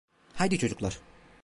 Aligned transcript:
Haydi 0.35 0.57
çocuklar. 0.59 0.99